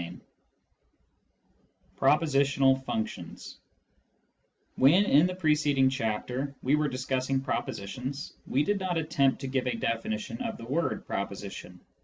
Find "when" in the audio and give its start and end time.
4.75-5.05